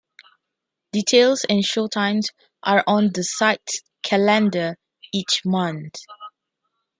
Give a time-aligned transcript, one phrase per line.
[0.93, 2.29] Details and showtimes
[2.63, 4.79] are on the site's calendar
[5.13, 5.93] each month.